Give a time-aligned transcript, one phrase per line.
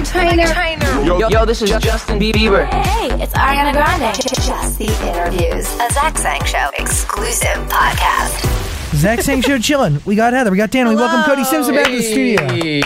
[0.00, 0.40] Hey, what up?
[0.40, 1.04] It's Meghan Trainor.
[1.04, 2.32] Yo, yo, this is Justin B.
[2.32, 2.66] Bieber.
[2.66, 4.14] Hey, it's Ariana Grande.
[4.16, 5.66] Just the interviews.
[5.78, 8.96] A Zach Sang Show exclusive podcast.
[8.96, 10.00] Zach Sang Show chilling.
[10.06, 10.50] We got Heather.
[10.50, 10.88] We got Dan.
[10.88, 12.48] We welcome Cody Simpson back to the studio.
[12.48, 12.80] Hey,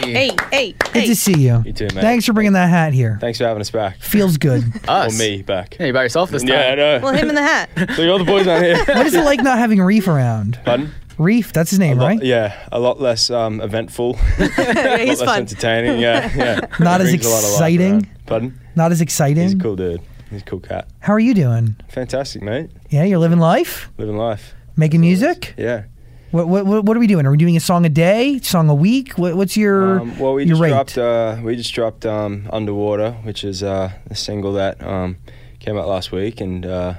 [0.50, 1.06] hey, Good hey.
[1.06, 1.62] to see you.
[1.64, 2.02] You too, man.
[2.02, 3.16] Thanks for bringing that hat here.
[3.20, 3.98] Thanks for having us back.
[3.98, 4.64] Feels good.
[4.88, 5.14] Us.
[5.14, 5.74] Or me back.
[5.74, 6.50] Hey, by yourself this time.
[6.50, 7.00] Yeah, I know.
[7.00, 7.70] Well, him in the hat.
[7.94, 8.76] so you're all the boys on here.
[8.86, 10.58] what is it like not having Reef around?
[10.64, 10.92] Pardon?
[11.18, 12.22] Reef, that's his name, lot- right?
[12.22, 14.18] Yeah, a lot less um, eventful.
[14.38, 15.38] yeah, a lot he's less fun.
[15.40, 16.00] entertaining.
[16.00, 16.60] Yeah, yeah.
[16.80, 17.92] Not as Brings a lot of life exciting?
[17.92, 18.08] around.
[18.26, 18.60] Pardon?
[18.74, 19.42] Not as exciting.
[19.44, 20.00] He's a cool dude.
[20.30, 20.88] He's a cool cat.
[21.00, 21.76] How are you doing?
[21.88, 22.70] Fantastic, mate.
[22.90, 24.54] Yeah, you're living life, Living life.
[24.76, 25.54] making music.
[25.56, 25.84] Yeah.
[26.32, 27.26] What, what, what, what are we doing?
[27.26, 29.12] Are we doing a song a day, song a week?
[29.16, 30.70] What, what's your Um, well, we your just rate?
[30.70, 30.98] dropped.
[30.98, 35.18] Uh, we just dropped um, "Underwater," which is uh, a single that um,
[35.60, 36.94] came out last week, and uh,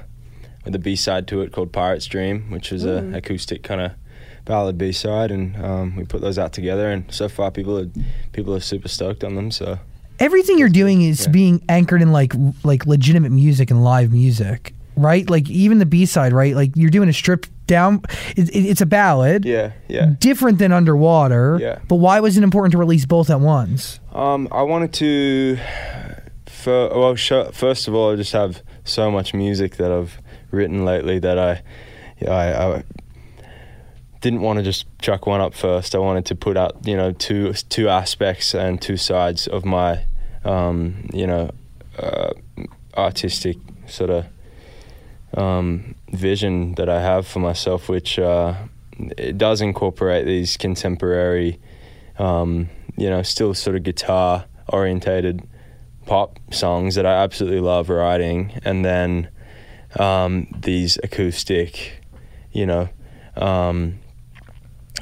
[0.64, 3.12] with a B side to it called "Pirate's Dream," which is Mm.
[3.12, 3.92] a acoustic kind of
[4.46, 6.90] ballad B side, and um, we put those out together.
[6.90, 7.86] And so far, people are
[8.32, 9.50] people are super stoked on them.
[9.50, 9.78] So
[10.18, 11.32] Everything you're doing is Yeah.
[11.32, 12.32] being anchored in like
[12.64, 15.28] like legitimate music and live music, right?
[15.28, 16.54] Like even the B side, right?
[16.54, 18.00] Like you're doing a stripped down.
[18.36, 19.44] It, it, it's a ballad.
[19.44, 20.12] yeah, yeah.
[20.20, 21.58] different than underwater.
[21.60, 21.80] Yeah.
[21.88, 23.98] But why was it important to release both at once?
[24.14, 25.58] Um, I wanted to,
[26.46, 30.18] for, well, sh- first of all, I just have so much music that I've
[30.52, 31.62] written lately that I,
[32.26, 32.82] I, I
[34.26, 35.94] didn't want to just chuck one up first.
[35.94, 40.04] I wanted to put out, you know, two two aspects and two sides of my,
[40.44, 41.52] um, you know,
[41.96, 42.32] uh,
[42.96, 43.56] artistic
[43.86, 44.26] sort of
[45.38, 48.54] um, vision that I have for myself, which uh,
[49.16, 51.60] it does incorporate these contemporary,
[52.18, 55.46] um, you know, still sort of guitar orientated
[56.04, 59.28] pop songs that I absolutely love writing, and then
[60.00, 62.02] um, these acoustic,
[62.50, 62.88] you know,
[63.36, 64.00] um,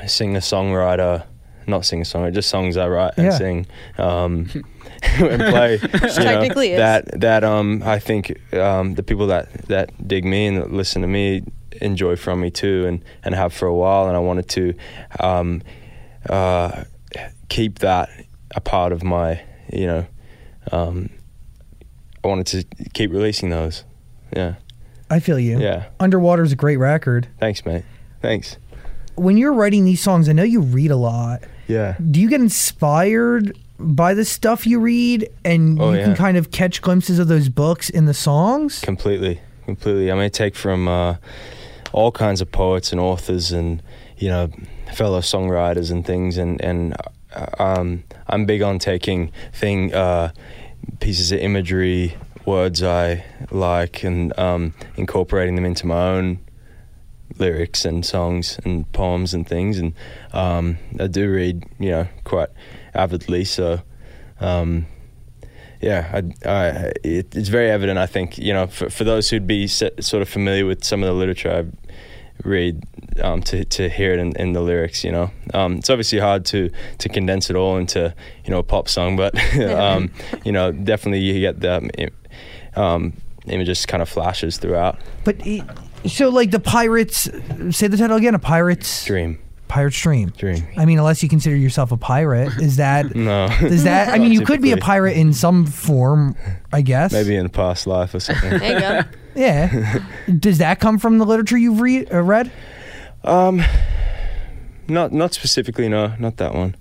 [0.06, 1.24] singer songwriter.
[1.66, 3.38] Not singer songwriter, just songs I write and Yeah.
[3.38, 3.66] sing,
[3.96, 4.50] um,
[5.02, 5.78] and play.
[5.92, 6.78] know, technically is.
[6.78, 11.00] that that um I think um the people that that dig me and that listen
[11.02, 11.42] to me
[11.80, 14.74] enjoy from me too and and have for a while and I wanted to
[15.20, 15.62] um
[16.28, 16.84] uh
[17.48, 18.08] keep that
[18.54, 19.40] a part of my
[19.72, 20.06] you know
[20.70, 21.08] um
[22.22, 23.84] I wanted to keep releasing those
[24.36, 24.54] yeah
[25.10, 25.58] I feel you.
[25.60, 27.26] yeah Underwater is a great record.
[27.40, 27.84] thanks mate
[28.22, 28.56] thanks
[29.16, 31.44] When you're writing these songs, I know you read a lot.
[31.68, 36.36] yeah Do you get inspired by the stuff you read and Oh, you can kind
[36.36, 38.80] of catch glimpses of those books in the songs?
[38.80, 41.16] completely completely i mean I take from uh,
[41.92, 43.82] all kinds of poets and authors and
[44.18, 44.50] you know
[44.94, 46.94] fellow songwriters and things and and
[47.34, 50.30] uh, um, i'm big on taking thing uh,
[51.00, 52.16] pieces of imagery
[52.46, 56.38] words i like and um, incorporating them into my own
[57.38, 59.92] lyrics and songs and poems and things and
[60.32, 62.50] um, i do read you know quite
[62.94, 63.80] avidly so
[64.40, 64.86] um,
[65.84, 67.98] yeah, I, I, it, it's very evident.
[67.98, 71.02] I think you know, for, for those who'd be se- sort of familiar with some
[71.02, 72.82] of the literature I read,
[73.22, 76.46] um, to to hear it in, in the lyrics, you know, um, it's obviously hard
[76.46, 78.14] to to condense it all into
[78.44, 80.10] you know a pop song, but um,
[80.44, 82.10] you know, definitely you get the
[82.76, 83.12] um,
[83.46, 84.98] images kind of flashes throughout.
[85.24, 85.64] But it,
[86.06, 87.28] so, like the Pirates,
[87.70, 90.30] say the title again: A Pirate's Dream, Pirate's Dream.
[90.36, 90.66] dream.
[90.76, 94.08] I mean, unless you consider yourself a pirate, is that No, is that?
[94.08, 94.86] I mean, you could be a Typically.
[94.86, 96.36] pirate in some form,
[96.72, 97.12] I guess.
[97.12, 98.58] maybe in a past life or something.
[98.58, 99.00] There you go.
[99.36, 99.98] Yeah.
[100.38, 102.08] Does that come from the literature you've read?
[102.14, 102.52] Uh, read?
[103.24, 103.60] Um,
[104.86, 105.88] not not specifically.
[105.88, 106.76] No, not that one.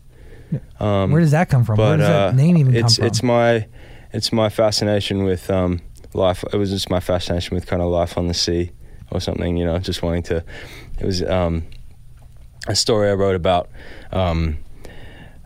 [0.80, 1.78] Um, Where does that come from?
[1.80, 3.06] Where does that uh, name even it's come from?
[3.08, 3.68] it's my
[4.12, 5.80] it's my fascination with um,
[6.14, 6.44] life.
[6.54, 8.70] It was just my fascination with kind of life on the sea
[9.13, 9.57] or something.
[9.57, 10.44] You know, just wanting to.
[11.00, 11.63] It was um,
[12.68, 13.69] a story I wrote about
[14.12, 14.57] um,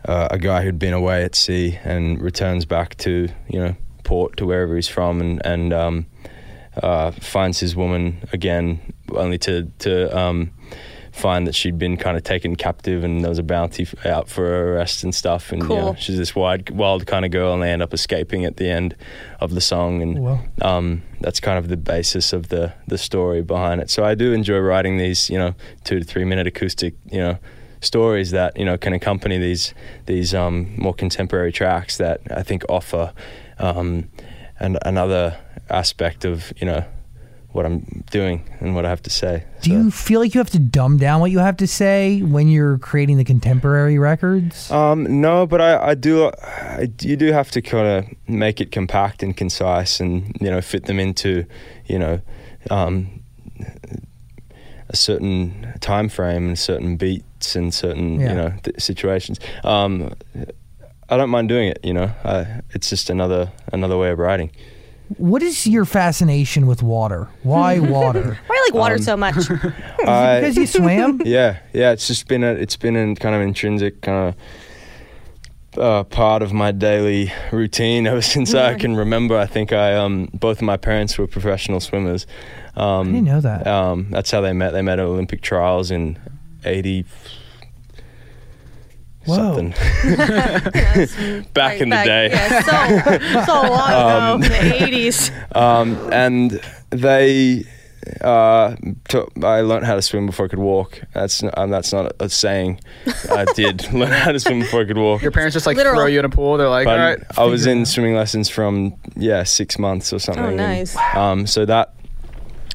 [0.04, 4.36] uh, a guy who'd been away at sea and returns back to you know port
[4.38, 6.06] to wherever he's from and and um,
[6.82, 8.80] uh, finds his woman again,
[9.12, 10.50] only to to um,
[11.18, 14.28] find that she'd been kind of taken captive and there was a bounty f- out
[14.28, 15.52] for her arrest and stuff.
[15.52, 18.44] And you know, she's this wild, wild kind of girl, and they end up escaping
[18.44, 18.94] at the end
[19.40, 20.00] of the song.
[20.02, 20.40] And Wow.
[20.62, 23.90] um, that's kind of the basis of the the story behind it.
[23.90, 25.54] So I do enjoy writing these, you know,
[25.84, 27.38] two to three minute acoustic, you know,
[27.80, 29.74] stories that you know can accompany these
[30.06, 33.12] these um, more contemporary tracks that I think offer
[33.58, 34.08] um,
[34.60, 35.36] and another
[35.70, 36.84] aspect of you know
[37.52, 39.44] what I'm doing and what I have to say.
[39.62, 42.20] Do So- you feel like you have to dumb down what you have to say
[42.20, 44.70] when you're creating the contemporary records?
[44.70, 46.30] Um, no, but I, I do.
[46.42, 50.60] I, you do have to kind of make it compact and concise, and you know,
[50.60, 51.44] fit them into,
[51.86, 52.20] you know,
[52.70, 53.22] um,
[54.90, 58.28] a certain time frame and certain beats and certain Yeah.
[58.30, 59.38] you know th- situations.
[59.64, 60.12] Um,
[61.10, 61.78] I don't mind doing it.
[61.82, 64.50] You know, I, it's just another another way of writing.
[65.16, 67.28] What is your fascination with water?
[67.42, 68.38] Why water?
[68.46, 69.36] Why do you like water Um, so much?
[70.06, 71.22] I- because you swam?
[71.24, 71.92] yeah, yeah.
[71.92, 76.52] It's just been a, it's been a kind of intrinsic kind of uh, part of
[76.52, 79.36] my daily routine ever since I can remember.
[79.38, 82.26] I think I um both of my parents were professional swimmers.
[82.76, 83.66] Um, I didn't know that.
[83.66, 84.72] Um, that's how they met.
[84.72, 86.18] They met at Olympic trials in
[86.64, 87.04] eighty.
[89.28, 89.36] Whoa.
[89.72, 91.42] Something.
[91.54, 92.28] Back in the Back- day.
[92.30, 92.62] Yeah,
[93.44, 95.56] so, so long ago, in the 80s.
[95.56, 96.60] um, and
[96.90, 97.64] they
[98.22, 98.74] uh,
[99.08, 101.00] took, I learned how to swim before I could walk.
[101.14, 102.80] That's n- um, that's not a saying.
[103.30, 105.20] I did learn how to swim before I could walk.
[105.22, 105.96] Your parents just like Literal.
[105.96, 106.56] throw you in a pool.
[106.56, 107.18] They're like, But all right.
[107.36, 107.86] I was in out.
[107.88, 110.44] swimming lessons from yeah six months or something.
[110.44, 110.96] Oh, and, nice.
[111.14, 111.92] um, so that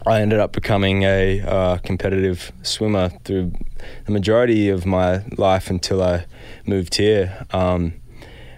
[0.06, 3.54] I ended up becoming a uh, competitive swimmer through
[4.06, 6.26] the majority of my life until I
[6.66, 7.46] moved here.
[7.52, 7.94] Um,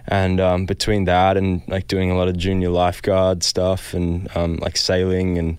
[0.08, 4.56] and um, between that and like doing a lot of junior lifeguard stuff and um,
[4.56, 5.58] like sailing and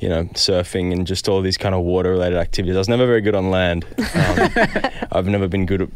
[0.00, 3.06] you know surfing and just all these kind of water related activities, I was never
[3.06, 3.84] very good on land.
[3.98, 4.48] Um,
[5.12, 5.88] I've never been good at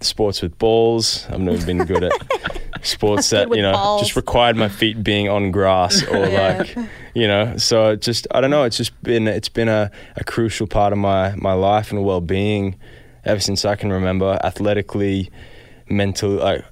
[0.00, 1.26] sports with balls.
[1.30, 2.12] I've never been good at
[2.82, 4.02] sports that you know balls.
[4.02, 6.58] just required my feet being on grass or Yeah.
[6.58, 6.76] like
[7.14, 7.56] you know?
[7.56, 10.92] So it just i don't know it's just been it's been a, a crucial part
[10.92, 12.76] of my my life and well-being
[13.24, 15.30] ever since i can remember athletically
[15.88, 16.64] mentally like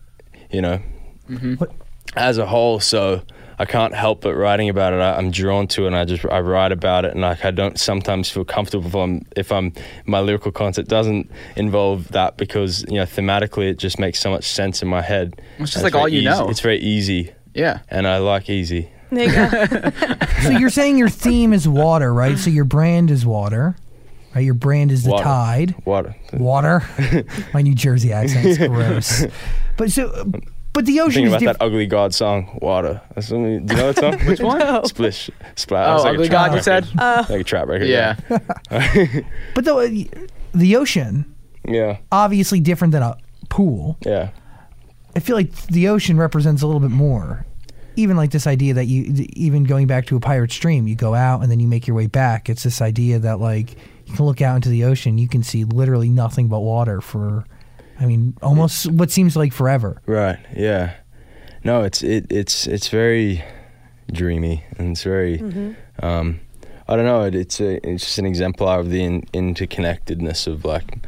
[0.51, 0.81] you know
[1.29, 1.55] mm-hmm.
[1.55, 1.73] What-
[2.15, 2.79] as a whole.
[2.81, 3.23] So
[3.59, 5.01] i can't help but writing about it.
[5.01, 7.51] I, i'm drawn to it and i just i write about it and like i
[7.51, 9.73] don't sometimes feel comfortable if i'm if i'm
[10.07, 14.45] my lyrical content doesn't involve that because you know thematically it just makes so much
[14.45, 15.41] sense in my head.
[15.59, 16.49] It's just And like very all you easy- know.
[16.49, 17.33] it's very easy.
[17.55, 17.81] Yeah.
[17.91, 19.91] and i like easy There you go.
[20.43, 22.39] so you're saying your theme is water, right?
[22.39, 23.77] So your brand is water,
[24.35, 24.41] right?
[24.41, 25.25] Your brand is the Water.
[25.25, 25.75] tide.
[25.85, 26.17] Water.
[26.33, 26.83] Water.
[27.55, 29.25] My New Jersey accent's gross.
[29.77, 30.25] But so,
[30.73, 31.59] but the ocean Thinking about different.
[31.59, 33.03] that Ugly God song, Water.
[33.15, 34.19] That's do you know that song?
[34.27, 34.87] Which one?
[34.87, 35.29] Splish.
[35.57, 35.89] Splat.
[35.91, 36.85] Oh, like Ugly trap God, you said?
[36.87, 37.01] record.
[37.01, 37.25] Uh.
[37.29, 37.89] like a trap record.
[37.89, 38.17] Yeah.
[39.55, 40.09] But the
[40.55, 41.35] the ocean
[41.69, 41.99] Yeah.
[42.11, 43.17] obviously different than a
[43.51, 43.99] pool.
[44.07, 44.31] Yeah.
[45.15, 47.45] I feel like the ocean represents a little bit more.
[47.97, 51.15] Even like this idea that you, even going back to a Pirate's Dream, you go
[51.15, 52.49] out and then you make your way back.
[52.49, 53.73] It's this idea that like
[54.07, 57.45] you can look out into the ocean, you can see literally nothing but water for,
[58.01, 60.01] I mean, almost what seems like forever.
[60.07, 60.39] Right.
[60.57, 60.95] Yeah.
[61.65, 63.45] No, it's it it's it's very
[64.11, 65.41] dreamy and it's very
[66.03, 66.41] um
[66.89, 70.65] I don't know, it, it's a, it's just an exemplar of the in, interconnectedness of
[70.65, 71.07] like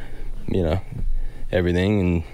[0.49, 0.80] you know
[1.50, 2.25] everything and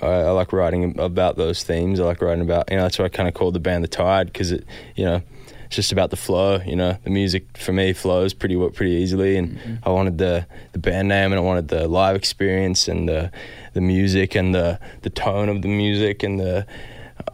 [0.00, 2.00] I, I like writing about those themes.
[2.00, 3.88] I like writing about you know that's why I kind of called the band the
[3.88, 4.64] Tide because it
[4.94, 5.22] you know
[5.66, 6.60] it's just about the flow.
[6.64, 10.78] You know the music for me flows pretty pretty easily, and I wanted the the
[10.78, 13.30] band name and I wanted the live experience and the
[13.74, 16.66] the music and the the tone of the music and the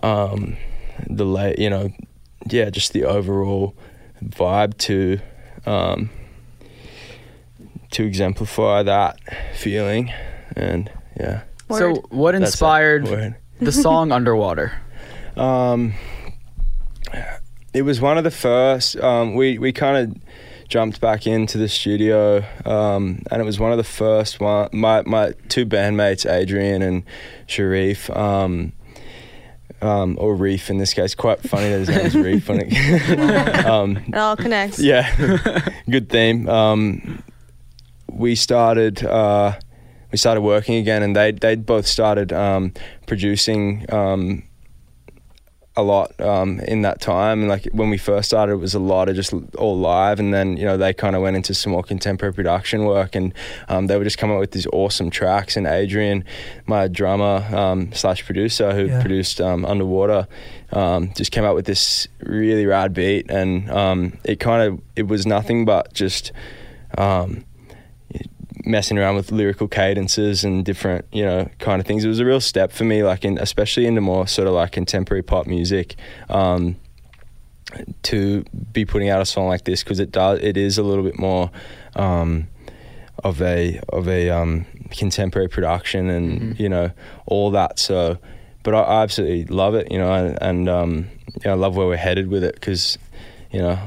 [0.02, 0.56] um
[1.08, 1.90] the la- you know
[2.48, 3.74] yeah just the overall
[4.24, 5.18] vibe to
[5.66, 6.10] um
[7.90, 9.18] to exemplify that
[9.54, 10.12] feeling
[10.56, 13.34] and yeah So, what that's inspired Word.
[13.60, 14.72] the song Underwater?
[15.36, 15.94] Um,
[17.72, 18.96] it was one of the first.
[18.96, 20.22] Um, we we kind of
[20.68, 24.68] jumped back into the studio, um, and it was one of the first one.
[24.72, 27.04] My my two bandmates, Adrian and
[27.46, 28.10] Sharif.
[28.10, 28.72] Um,
[29.80, 31.14] um, or Reef in this case.
[31.14, 32.48] Quite funny that his name is Reef.
[32.48, 34.78] When it, um, It all connects.
[34.78, 36.48] yeah, good theme.
[36.48, 37.22] Um,
[38.08, 39.58] we started uh,
[40.12, 42.72] we started working again, and they they both started um,
[43.06, 44.44] producing um,
[45.74, 47.40] a lot um, in that time.
[47.40, 50.32] And like when we first started, it was a lot of just all live, and
[50.34, 53.32] then you know they kind of went into some more contemporary production work, and
[53.68, 55.56] um, they would just come up with these awesome tracks.
[55.56, 56.24] And Adrian,
[56.66, 59.00] my drummer um, slash producer who Yeah.
[59.00, 60.28] produced um, Underwater,
[60.72, 65.08] um, just came out with this really rad beat, and um, it kind of it
[65.08, 66.32] was nothing but just.
[68.64, 72.04] Messing around with lyrical cadences and different you know kind of things.
[72.04, 74.72] It was a real step for me like in especially into more sort of like
[74.72, 75.96] contemporary pop music
[76.28, 76.76] um,
[78.02, 81.04] to be putting out a song like this because it does it is a little
[81.04, 81.50] bit more
[81.96, 82.46] um,
[83.24, 86.90] of a of a um, contemporary production and you know
[87.26, 87.78] all that.
[87.78, 88.18] So
[88.62, 91.76] but I, I absolutely love it you know and, and um, you know, I love
[91.76, 92.98] where we're headed with it because
[93.50, 93.78] you know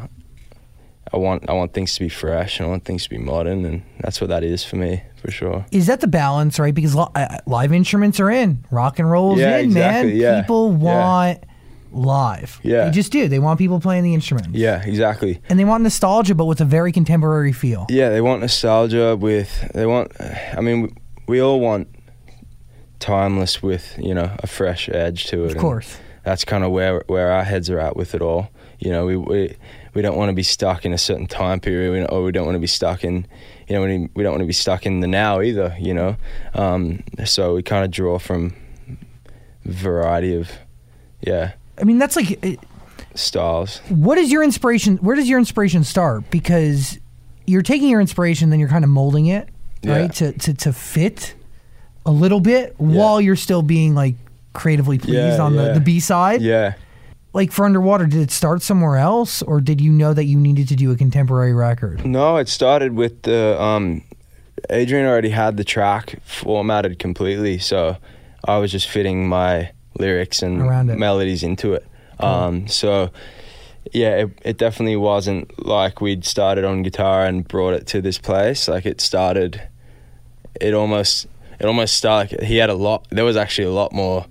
[1.13, 3.63] I want I want things to be fresh and I want things to be modern
[3.65, 5.65] and that's what that is for me for sure.
[5.71, 6.73] Is that the balance, right?
[6.73, 10.17] Because li- uh, live instruments are in, rock and roll's Yeah, in, exactly, man.
[10.19, 10.77] yeah, People yeah.
[10.77, 11.43] want
[11.91, 12.59] live.
[12.63, 12.85] Yeah.
[12.85, 13.27] They just do.
[13.29, 14.49] They want people playing the instruments.
[14.51, 15.39] Yeah, exactly.
[15.47, 17.85] And they want nostalgia, but with a very contemporary feel.
[17.89, 20.89] Yeah, they want nostalgia with they want I mean we,
[21.27, 21.87] we all want
[22.99, 25.51] timeless with, you know, a fresh edge to it.
[25.51, 25.97] Of course.
[26.23, 28.49] That's kind of where where our heads are at with it all.
[28.79, 29.55] You know, we we,
[29.95, 32.45] we don't want to be stuck in a certain time period, we or we don't
[32.45, 33.25] want to be stuck in,
[33.67, 33.81] you know,
[34.13, 35.75] we, don't want to be stuck in the now either.
[35.79, 36.17] You know,
[36.53, 38.53] um, so we kind of draw from
[39.63, 40.51] variety of,
[41.21, 42.61] yeah, I mean, that's like, uh,
[43.15, 43.79] styles.
[43.89, 44.97] what is your inspiration?
[44.97, 46.29] Where does your inspiration start?
[46.29, 46.99] Because
[47.47, 49.47] you're taking your inspiration, then you're kind of molding it,
[49.81, 49.97] Yeah.
[49.97, 51.35] right, to, to, to fit
[52.05, 54.15] a little bit while you're still being like
[54.53, 56.41] creatively pleased Yeah, on the, the B side.
[56.41, 56.75] Yeah.
[57.35, 60.69] Like for Underwater, did it start somewhere else, or did you know that you needed
[60.69, 62.05] to do a contemporary record?
[62.05, 64.03] No, it started with the um,
[64.69, 67.97] Adrian already had the track formatted completely, so
[68.45, 70.65] I was just fitting my lyrics and
[70.97, 71.85] melodies into it.
[72.21, 73.11] Um, so
[73.91, 78.17] yeah, it, it definitely wasn't like we'd started on guitar and brought it to this
[78.17, 78.69] place.
[78.69, 79.61] Like it started,
[80.61, 81.27] it almost
[81.59, 82.43] it almost started.
[82.43, 83.07] He had a lot.
[83.09, 84.25] There was actually a lot more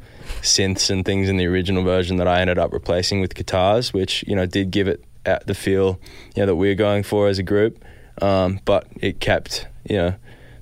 [0.44, 4.24] synths and things in the original version that I ended up replacing with guitars, which
[4.26, 5.04] you know did give it
[5.46, 5.98] the feel
[6.34, 7.82] you know that we were going for as a group.
[8.22, 10.14] Um, but it kept you know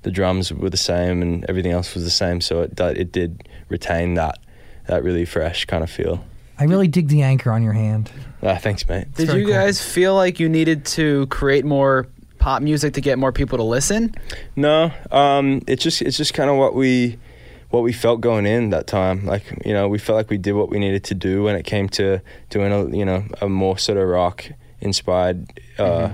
[0.02, 3.12] the drums were the same and everything else was the same, so it did, it
[3.12, 4.38] did retain that
[4.86, 6.24] that really fresh kind of feel.
[6.58, 8.10] I really dig the anchor on your hand.
[8.42, 9.12] Ah, thanks, mate.
[9.14, 9.54] Did you cool.
[9.54, 12.06] guys feel like you needed to create more
[12.38, 14.14] pop music to get more people to listen?
[14.56, 17.18] No, um, it's just it's just kind of what we
[17.72, 19.24] what we felt going in that time.
[19.24, 21.64] Like you know, we felt like we did what we needed to do when it
[21.64, 24.44] came to doing a you know a more sort of rock
[24.80, 26.10] inspired uh,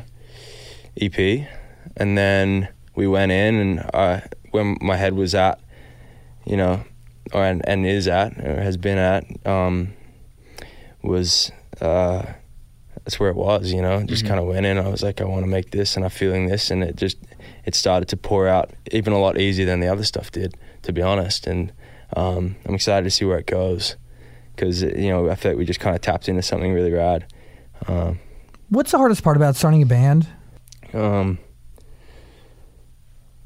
[1.01, 1.49] EP,
[1.97, 4.23] and then we went in and I
[4.53, 5.61] when my head was at,
[6.47, 6.85] you know,
[7.33, 9.93] or and, and is at or has been at, um,
[11.03, 11.53] was.
[11.81, 12.25] Uh,
[13.05, 14.03] that's where it was, you know.
[14.03, 14.77] Just kind of went in.
[14.77, 17.17] I was like, I want to make this, and I'm feeling this, and it just
[17.69, 20.93] it started to pour out even a lot easier than the other stuff did, to
[20.93, 21.47] be honest.
[21.47, 21.71] And
[22.17, 23.97] um, I'm excited to see where it goes,
[24.57, 27.27] because you know I feel like we just kind of tapped into something really rad.
[27.87, 28.19] Um,
[28.71, 30.27] What's the hardest part about starting a band?
[30.95, 31.39] um,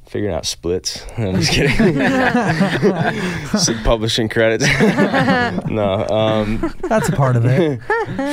[0.07, 1.05] figuring out splits.
[1.19, 1.97] I'm just kidding.
[3.59, 4.65] Some publishing credits.
[5.69, 6.07] no.
[6.09, 7.81] Um, That's a part of it.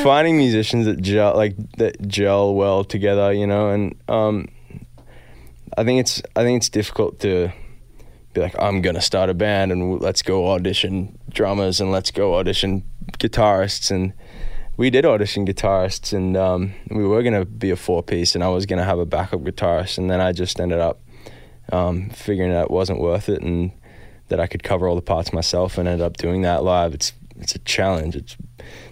[0.03, 4.47] finding musicians that gel like that gel well together, you know, and um,
[5.77, 7.51] I think it's I think it's difficult to
[8.33, 12.35] be like I'm gonna start a band and let's go audition drummers and let's go
[12.35, 12.83] audition
[13.17, 14.13] guitarists and
[14.77, 18.49] we did audition guitarists and um, we were gonna be a four piece and I
[18.49, 21.01] was gonna have a backup guitarist and then I just ended up
[21.71, 23.71] um, figuring that it wasn't worth it and
[24.29, 26.93] that I could cover all the parts myself and ended up doing that live.
[26.93, 28.15] It's it's a challenge.
[28.15, 28.37] It's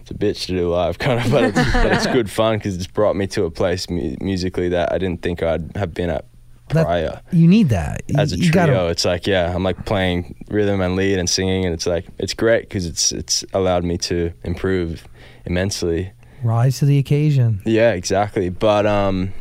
[0.02, 2.76] it's a bitch to do live, kind of, but it's, but it's good fun because
[2.76, 6.10] it's brought me to a place mu- musically that I didn't think I'd have been
[6.10, 6.26] at
[6.70, 7.22] That- prior.
[7.32, 8.02] You need that.
[8.18, 11.30] As a You trio, gotta- it's like yeah, I'm like playing rhythm and lead and
[11.30, 15.08] singing, and it's like it's great because it's it's allowed me to improve
[15.46, 16.12] immensely.
[16.44, 17.62] rise to the occasion.
[17.66, 18.50] Yeah, exactly.
[18.50, 19.34] But um,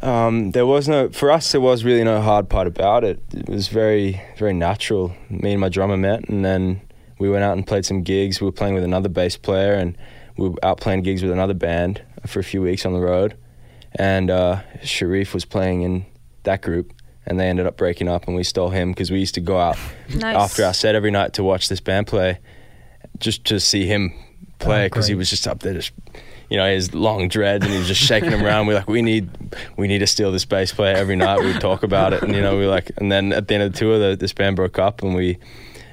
[0.00, 1.52] um, there was no for us.
[1.52, 3.20] There was really no hard part about it.
[3.32, 5.14] It was very very natural.
[5.30, 6.80] Me and my drummer met, and then
[7.18, 8.40] we went out and played some gigs.
[8.40, 9.96] We were playing with another bass player, and
[10.36, 13.36] we were out playing gigs with another band for a few weeks on the road.
[13.96, 16.06] And uh, Sharif was playing in
[16.44, 16.92] that group,
[17.26, 19.58] and they ended up breaking up, and we stole him because we used to go
[19.58, 19.76] out
[20.14, 20.36] Nice.
[20.36, 22.38] after our set every night to watch this band play,
[23.18, 24.12] just to see him
[24.58, 25.92] play Oh, because he was just up there, just
[26.48, 28.66] you know, his long dreads, and he was just shaking them around.
[28.66, 29.28] We're like, we need,
[29.76, 31.40] we need to steal this bass player every night.
[31.40, 33.62] We'd talk about it, and you know, we were like, and then at the end
[33.64, 35.38] of the tour, the, this band broke up, and we.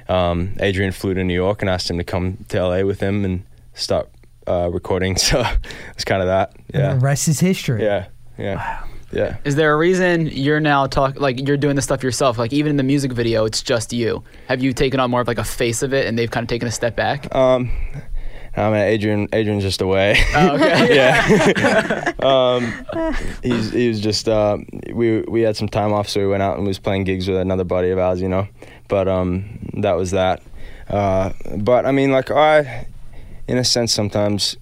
[0.07, 3.23] um, Adrian flew to New York and asked him to come to LA with him
[3.23, 4.09] and start
[4.49, 5.15] uh, recording.
[5.29, 5.43] So
[5.93, 6.53] it's kind of that.
[6.73, 6.93] And Yeah.
[6.93, 7.83] the rest is history.
[7.83, 8.07] Yeah.
[8.37, 8.83] Yeah.
[9.11, 9.37] Yeah.
[9.43, 12.37] Is there a reason you're now talk like you're doing the stuff yourself?
[12.37, 14.23] Like even in the music video, it's just you.
[14.47, 16.47] Have you taken on more of like a face of it, and they've kind of
[16.47, 17.33] taken a step back?
[17.33, 17.71] Um,
[18.55, 19.27] I mean, Adrian.
[19.33, 20.15] Adrian's just away.
[20.35, 20.95] Oh, okay.
[20.95, 22.11] yeah.
[22.19, 24.57] um, he's he was just uh,
[24.93, 27.37] we we had some time off, so we went out and was playing gigs with
[27.37, 28.47] another buddy of ours, you know.
[28.89, 30.43] But um, that was that.
[30.87, 32.85] Uh, but I mean, like I,
[33.49, 34.55] in a sense, sometimes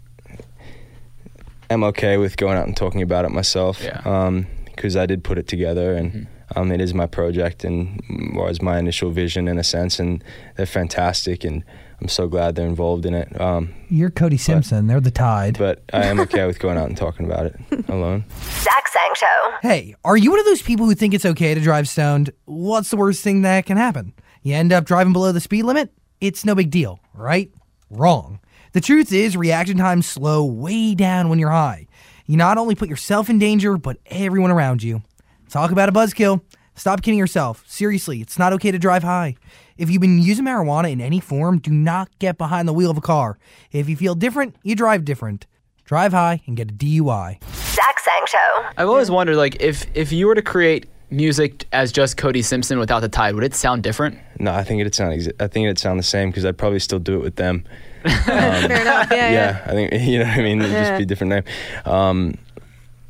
[1.69, 3.83] I'm okay with going out and talking about it myself.
[3.83, 4.01] Yeah.
[4.05, 6.27] Um, because I did put it together and.
[6.55, 8.01] Um, it is my project and
[8.33, 10.23] was my initial vision in a sense, and
[10.55, 11.61] they're fantastic, and
[11.99, 13.39] I'm so glad they're involved in it.
[13.39, 14.87] Um, You're Cody Simpson.
[14.87, 15.57] They're the Tide.
[15.57, 17.55] but I am okay with going out and talking about it
[17.89, 18.23] alone.
[18.61, 19.51] Zach Sang Show.
[19.61, 22.31] Hey, are you one of those people who think it's okay to drive stoned?
[22.45, 24.13] What's the worst thing that can happen?
[24.41, 25.91] You end up driving below the speed limit?
[26.21, 27.51] It's no big deal, right?
[27.89, 28.39] Wrong.
[28.77, 31.87] The truth is, reaction times slow way down when you're high.
[32.27, 35.01] You not only put yourself in danger, but everyone around you.
[35.49, 36.41] Talk about a buzzkill.
[36.75, 37.63] Stop kidding yourself.
[37.67, 39.33] Seriously, it's not okay to drive high.
[39.79, 42.99] If you've been using marijuana in any form, do not get behind the wheel of
[42.99, 43.39] a car.
[43.71, 45.47] If you feel different, you drive different.
[45.83, 47.43] Drive high and get a DUI.
[47.73, 48.69] Zach Sang Show.
[48.77, 52.77] I've always wondered, like, if if you were to create music as just Cody Simpson
[52.77, 54.19] without the Tide, would it sound different?
[54.39, 55.13] No, I think it'd sound.
[55.19, 57.65] Exa- I think it'd sound the same because I'd probably still do it with them.
[58.03, 59.07] Fair enough.
[59.11, 59.31] Yeah, yeah.
[59.31, 60.59] Yeah, I think you know what I mean.
[60.61, 61.43] It'd just be a different name,
[61.85, 62.35] um,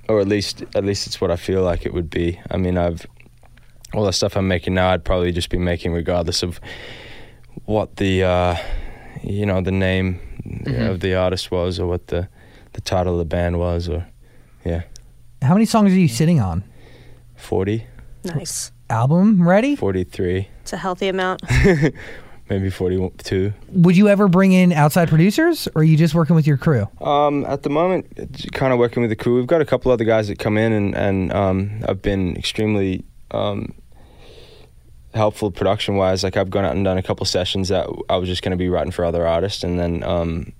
[0.09, 2.39] or at least at least it's what I feel like it would be.
[2.51, 3.05] I mean, I've
[3.93, 4.89] all the stuff I'm making now.
[4.91, 6.59] I'd probably just be making regardless of
[7.65, 8.55] what the uh,
[9.23, 10.19] you know the name
[10.65, 12.27] of the artist was or what the
[12.73, 14.07] the title of the band was or
[14.65, 14.83] yeah,
[15.41, 16.63] How many songs are you sitting on?
[17.37, 17.85] 40,
[18.23, 18.71] Nice.
[18.89, 19.75] Album ready?
[19.75, 21.41] 43, It's a healthy amount.
[22.49, 23.53] maybe 42.
[23.71, 26.87] Would you ever bring in outside producers, or are you just working with your crew?
[27.01, 28.07] Um, at the moment,
[28.53, 29.35] kind of working with the crew.
[29.35, 33.03] We've got a couple other guys that come in, and and um, I've been extremely
[33.31, 33.73] um,
[35.13, 36.23] helpful production wise.
[36.23, 38.57] Like I've gone out and done a couple sessions that I was just going to
[38.57, 40.53] be writing for other artists, and then um,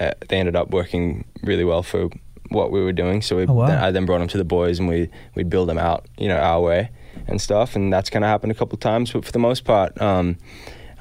[0.00, 2.08] uh, they ended up working really well for
[2.50, 3.22] what we were doing.
[3.22, 3.84] So we, Oh, wow.
[3.86, 6.38] I then brought them to the boys, and we we'd build them out, you know,
[6.38, 6.90] our way
[7.26, 7.74] and stuff.
[7.74, 10.36] And that's kind of happened a couple times, but for the most part, um,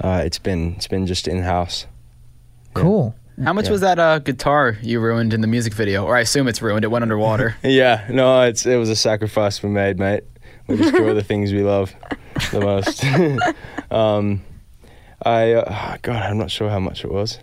[0.01, 1.86] uh, it's been it's been just in house.
[2.73, 3.15] Cool.
[3.43, 3.71] How much Yeah.
[3.71, 6.05] was that uh, guitar you ruined in the music video?
[6.05, 6.86] Or I assume it's ruined.
[6.86, 7.55] It went underwater.
[7.63, 10.23] Yeah, no, it's it was a sacrifice we made, mate.
[10.67, 11.93] We just go the things we love
[12.51, 13.03] the most.
[13.91, 14.41] um,
[15.21, 17.39] I uh, God, I'm not sure how much it was.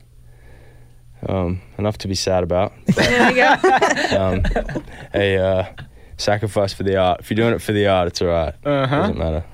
[1.29, 2.73] Um, enough to be sad about.
[2.87, 4.19] there you go.
[4.19, 4.43] Um,
[5.15, 5.67] a uh,
[6.17, 7.21] sacrifice for the art.
[7.21, 8.55] If you're doing it for the art, it's alright.
[8.65, 8.97] Uh-huh.
[9.01, 9.45] Doesn't matter.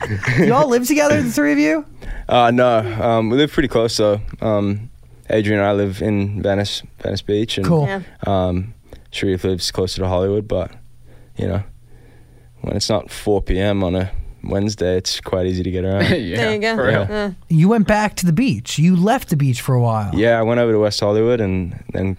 [0.45, 1.85] You all live together, the three of you?
[2.29, 4.21] Uh, no, um, we live pretty close though.
[4.43, 4.91] Um,
[5.31, 7.87] Adrian and I live in Venice, Venice Beach, and Cool.
[7.87, 8.03] Yeah.
[8.27, 8.75] um,
[9.11, 10.71] Sharif lives closer to Hollywood, but
[11.39, 11.63] you know,
[12.61, 13.83] when it's not 4 p.m.
[13.83, 14.11] on a
[14.45, 16.03] Wednesday, it's quite easy to get around.
[16.11, 16.77] yeah, There you go.
[16.77, 17.07] for real.
[17.11, 18.79] Uh, You went back to the beach.
[18.79, 20.15] You left the beach for a while.
[20.15, 22.19] yeah, I went over to West Hollywood, and then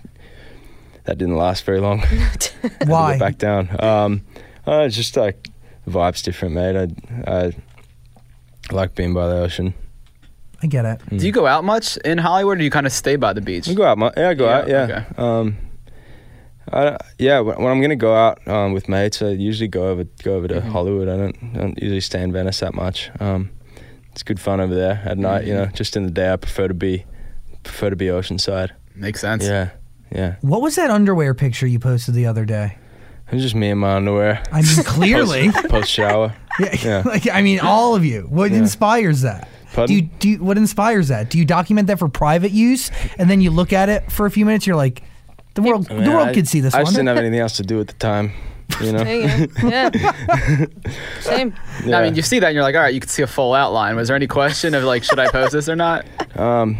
[1.09, 2.03] that didn't last very long.
[2.85, 3.17] Why?
[3.17, 3.67] back down.
[3.83, 4.21] Um,
[4.67, 5.49] uh, just like
[5.87, 6.75] vibe's different, mate.
[7.27, 7.51] I, I
[8.71, 9.73] like being by the ocean.
[10.61, 11.01] I get it.
[11.09, 13.41] Do you go out much in Hollywood, or do you kind of stay by the
[13.41, 13.67] beach?
[13.67, 13.97] I go out.
[13.97, 14.67] mu- Yeah, I go Yeah, out.
[14.67, 14.83] Yeah.
[14.83, 15.05] okay.
[15.17, 15.57] Um,
[16.71, 17.39] I, yeah.
[17.39, 20.47] When, when I'm gonna go out um, with mates, I usually go over go over
[20.47, 20.69] to Mm-hmm.
[20.69, 21.09] Hollywood.
[21.09, 23.09] I don't don't usually stay in Venice that much.
[23.19, 23.49] Um,
[24.11, 25.45] it's good fun over there at night.
[25.47, 25.75] You know, Mm-hmm.
[25.75, 27.05] just in the day, I prefer to be
[27.63, 28.69] prefer to be oceanside.
[28.95, 29.45] Makes sense.
[29.45, 29.69] Yeah.
[30.11, 30.35] Yeah.
[30.41, 32.77] What was that underwear picture you posted the other day?
[33.27, 34.41] It was just me in my underwear.
[34.51, 35.51] I mean, clearly.
[35.69, 36.33] Post shower.
[36.59, 37.01] yeah, Yeah.
[37.05, 38.23] like I mean, all of you.
[38.29, 39.47] What inspires that?
[39.73, 39.87] Pardon?
[39.95, 41.29] Do you, do you, what inspires that?
[41.29, 44.31] Do you document that for private use, and then you look at it for a
[44.31, 44.65] few minutes?
[44.65, 45.03] You're like,
[45.53, 46.85] the world, I mean, the world I- could see this I one.
[46.85, 48.31] just didn't have anything else to do at the time.
[48.81, 49.03] You know.
[49.03, 49.67] there you go.
[49.67, 50.65] Yeah.
[51.21, 51.53] Same.
[51.85, 53.53] I mean, you see that and you're like, all right, you can see a full
[53.53, 53.95] outline.
[53.95, 56.05] Was there any question of like, should I post this or not?
[56.37, 56.77] Um,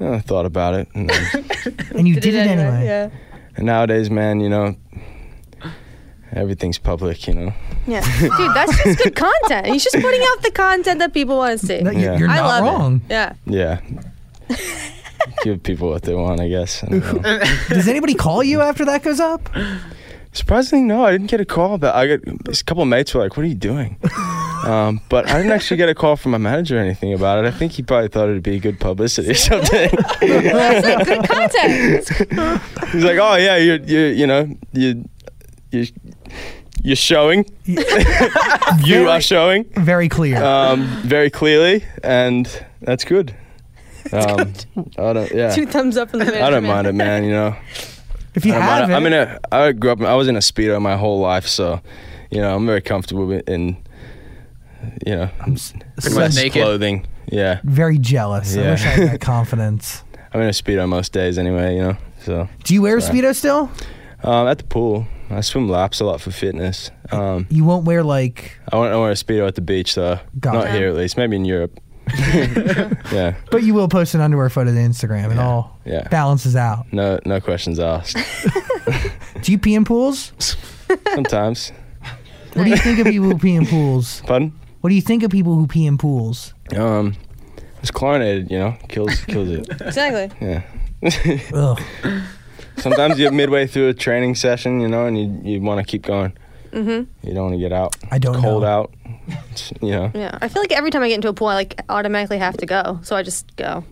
[0.00, 1.44] I thought about it, and, then,
[1.96, 2.84] and you did, it anyway.
[2.84, 3.10] Yeah.
[3.56, 4.74] and nowadays, man, you know,
[6.32, 7.26] everything's public.
[7.28, 7.52] You know.
[7.86, 8.00] Yeah.
[8.20, 9.66] Dude, that's just good content.
[9.66, 11.80] He's just putting out the content that people want to see.
[11.80, 12.18] No, you're, Yeah.
[12.18, 12.94] you're I not love wrong.
[13.08, 13.10] it.
[13.10, 13.34] Yeah.
[13.46, 13.80] Yeah.
[15.44, 16.82] Give people what they want, I guess.
[16.82, 16.88] I.
[17.68, 19.48] Does anybody call you after that goes up?
[20.32, 21.78] Surprisingly, no, I didn't get a call.
[21.78, 23.98] But I got a couple of mates were like, "What are you doing?"
[24.64, 27.48] Um, but I didn't actually get a call from my manager or anything about it.
[27.48, 29.90] I think he probably thought it'd be good publicity or something.
[30.20, 32.08] That's like good content.
[32.92, 35.08] He's like, "Oh yeah, you you you know you
[35.72, 35.86] you
[36.82, 37.44] You're showing.
[37.64, 40.42] you are showing Very clear.
[40.42, 42.46] um, very clearly, and
[42.80, 43.34] that's good.
[44.12, 44.52] Um,
[44.98, 45.30] I don't.
[45.32, 45.50] Yeah.
[45.54, 47.24] Two thumbs up from the I don't mind it, man.
[47.24, 47.56] You know.
[48.34, 48.96] if you I have it, it.
[48.96, 49.40] I'm in a.
[49.50, 50.00] I grew up.
[50.02, 51.80] I was in a speedo my whole life, so
[52.30, 53.76] you know I'm very comfortable with- in.
[55.06, 55.30] You know,
[56.00, 56.62] Pretty much naked.
[56.62, 57.06] clothing.
[57.30, 58.56] Yeah, very jealous.
[58.56, 58.70] I Yeah.
[58.72, 60.02] wish I had that confidence.
[60.34, 61.76] I'm in a speedo most days anyway.
[61.76, 63.18] You know, so Do you wear a Sorry.
[63.20, 63.70] speedo still?
[64.24, 66.90] um, at the pool, I swim laps a lot for fitness.
[67.10, 70.18] Um, You won't wear like, I want to wear a speedo at the beach though.
[70.40, 70.72] Got Not it.
[70.74, 71.16] here at least.
[71.16, 71.78] Maybe in Europe.
[73.12, 75.30] yeah, but you will post an underwear photo to Instagram.
[75.32, 76.08] It all yeah.
[76.08, 76.92] balances out.
[76.92, 78.16] No, no questions asked.
[79.42, 80.32] Do you pee in pools?
[81.14, 81.72] Sometimes.
[82.54, 84.20] What do you think of people who pee in pools?
[84.26, 84.52] Pardon?
[84.82, 86.52] What do you think of people who pee in pools?
[86.76, 87.14] Um,
[87.80, 88.50] it's chlorinated.
[88.50, 89.66] You know, kills kills it.
[89.80, 90.30] Exactly.
[90.46, 90.62] Yeah.
[91.54, 91.80] Ugh.
[92.76, 96.02] Sometimes you're midway through a training session, you know, and you you want to keep
[96.02, 96.32] going.
[96.72, 97.26] Mm-hmm.
[97.28, 97.94] You don't want to get out.
[98.10, 98.68] I don't Cold know.
[98.68, 98.94] out.
[99.50, 100.38] It's, you know, Yeah.
[100.40, 102.66] I feel like every time I get into a pool, I like automatically have to
[102.66, 102.98] go.
[103.02, 103.84] So I just go.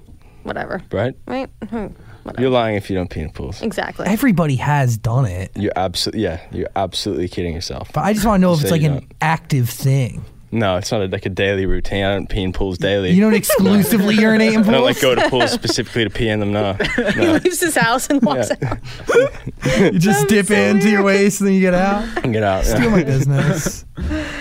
[0.44, 0.82] Whatever.
[0.90, 1.14] right?
[1.26, 1.50] Right?
[1.68, 1.88] Hmm.
[2.22, 2.40] Whatever.
[2.42, 3.60] You're lying if you don't pee in pools.
[3.60, 4.06] Exactly.
[4.06, 5.52] Everybody has done it.
[5.54, 6.40] You're absolutely yeah.
[6.50, 7.90] You're absolutely kidding yourself.
[7.92, 9.12] But I just want to know if Say it's like you an don't.
[9.20, 10.24] active thing.
[10.52, 12.04] No, it's not a, like a daily routine.
[12.04, 13.12] I don't pee in pools daily.
[13.12, 16.40] You don't exclusively urinate in I don't like go to pools specifically to pee in
[16.40, 16.52] them.
[16.52, 17.32] No, he no.
[17.34, 18.76] leaves his house and walks Yeah.
[19.14, 19.92] out.
[19.92, 22.04] You just dip so into your waist and then you get out.
[22.32, 22.64] Get out.
[22.64, 22.88] Steal Yeah.
[22.90, 23.84] my business.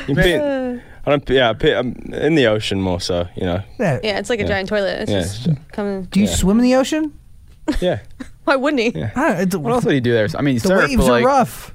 [0.07, 1.25] You pee in- I don't.
[1.25, 3.27] pee- Yeah, I pee, I'm in the ocean more so.
[3.35, 3.63] You know.
[3.79, 3.99] Yeah.
[4.03, 4.47] Yeah, it's like a Yeah.
[4.49, 5.01] giant toilet.
[5.03, 6.03] It's Yeah, just it's- coming.
[6.05, 6.35] Do you Yeah.
[6.35, 7.13] swim in the ocean?
[7.79, 7.99] Yeah.
[8.45, 8.99] Why wouldn't he?
[8.99, 9.11] Yeah.
[9.15, 10.27] I don't, it's, What else would he do there?
[10.35, 11.73] I mean, the surf, waves but like, are rough.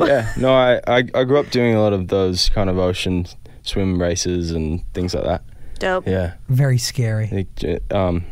[0.00, 0.32] yeah.
[0.36, 3.26] No, I, I I grew up doing a lot of those kind of ocean
[3.68, 5.42] swim races and things like that.
[5.78, 6.06] Dope.
[6.06, 6.34] Yeah.
[6.48, 7.28] Very scary.
[7.30, 8.24] Like, um,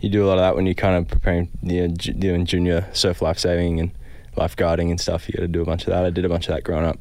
[0.00, 2.46] you do a lot of that when you're kind of preparing, you know, ju- doing
[2.46, 3.90] junior surf lifesaving and
[4.36, 5.28] lifeguarding and stuff.
[5.28, 6.04] You got to do a bunch of that.
[6.04, 6.98] I did a bunch of that growing up.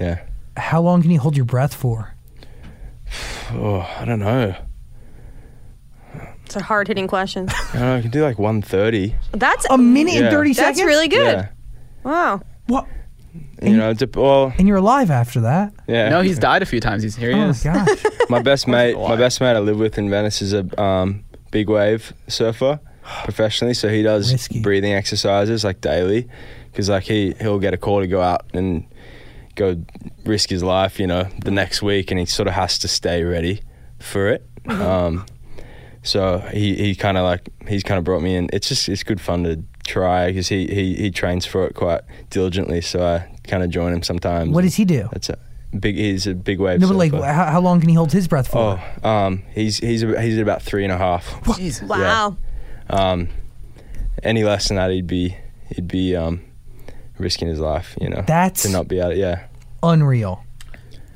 [0.00, 0.24] Yeah.
[0.56, 2.14] How long can you hold your breath for?
[3.52, 4.56] Oh, I don't know.
[6.46, 7.48] It's a hard hitting question.
[7.50, 7.94] I don't know.
[7.96, 9.14] I can do like 130.
[9.32, 10.30] That's A minute and Yeah.
[10.30, 10.82] 30 that's seconds?
[10.82, 11.36] really good.
[11.36, 11.48] Yeah.
[12.02, 12.40] Wow.
[12.66, 12.86] What?
[13.62, 15.72] You know, it's a, well, And you're alive after that?
[15.88, 16.08] yeah.
[16.08, 17.02] no, he's died a few times.
[17.02, 17.30] He's here.
[17.32, 17.62] He Oh, is.
[17.62, 17.88] gosh.
[18.28, 21.68] my best mate, my best mate I live with in Venice is a um, big
[21.68, 22.78] wave surfer
[23.24, 23.74] professionally.
[23.74, 24.60] So he does Risky.
[24.60, 26.28] breathing exercises like daily,
[26.70, 28.86] because like he he'll get a call to go out and
[29.56, 29.82] go
[30.24, 33.24] risk his life, you know, the next week, and he sort of has to stay
[33.24, 33.60] ready
[33.98, 34.46] for it.
[34.68, 35.26] Um,
[36.02, 38.48] so he, he kind of like he's kind of brought me in.
[38.52, 42.00] It's just it's good fun to try because he, he he trains for it quite
[42.30, 42.80] diligently.
[42.80, 44.50] So I kind of join him sometimes.
[44.50, 45.08] What does he do?
[45.12, 45.38] That's a
[45.78, 45.96] big.
[45.96, 46.80] He's a big wave.
[46.80, 47.24] No, but like, surfer.
[47.24, 48.80] how, how long can he hold his breath for?
[49.02, 51.40] Oh, um, he's he's ab- he's at about three and a half.
[51.56, 51.88] Jesus.
[51.88, 52.36] Wow.
[52.90, 53.28] Um,
[54.22, 55.36] any less than that, he'd be
[55.74, 56.42] he'd be um,
[57.18, 57.96] risking his life.
[58.00, 59.16] You know, That's- to not be out.
[59.16, 59.46] Yeah,
[59.82, 60.42] Unreal.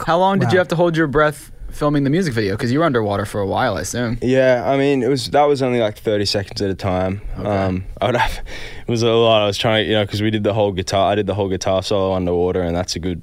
[0.07, 0.53] How long did Wow.
[0.53, 2.55] you have to hold your breath filming the music video?
[2.57, 4.19] Because you were underwater for a while, I assume.
[4.23, 4.65] yeah.
[4.67, 7.21] I mean, it was that was only like thirty seconds at a time.
[7.37, 8.45] Um, I would have
[8.87, 9.43] it was a lot.
[9.43, 11.13] I was trying, you know, because we did the whole guitar.
[11.13, 13.23] I did the whole guitar solo underwater, and that's a good,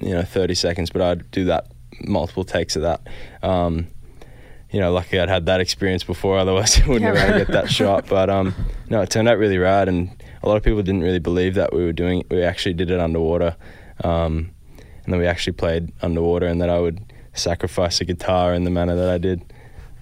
[0.00, 0.90] you know, thirty seconds.
[0.90, 1.66] But I'd do that
[2.00, 3.00] multiple takes of that.
[3.42, 3.88] Um,
[4.70, 6.38] you know, lucky I'd had that experience before.
[6.44, 7.46] Otherwise, I wouldn't Yeah, have to right.
[7.46, 8.06] get that shot.
[8.08, 8.54] But um,
[8.90, 10.10] no, it turned out really rad, and
[10.42, 12.24] a lot of people didn't really believe that we were doing.
[12.30, 13.56] We actually did it underwater,
[14.04, 14.50] um,
[15.04, 17.00] and then we actually played underwater, and that I would
[17.36, 19.42] sacrifice a guitar in the manner that I did.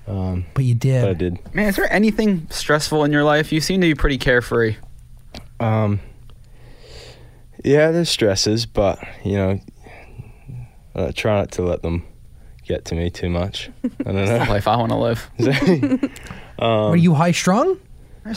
[0.07, 1.03] Um, But you did.
[1.03, 1.55] but I did.
[1.55, 3.53] Man, is there anything stressful in your life?
[3.53, 4.77] You seem to be pretty carefree.
[5.61, 6.01] Um,
[7.65, 9.61] yeah, there's stresses, but you know,
[10.95, 12.05] I try not to let them
[12.67, 13.71] get to me too much.
[13.85, 14.51] I don't The know.
[14.51, 15.31] life I want to live.
[16.59, 17.79] Are you high strung?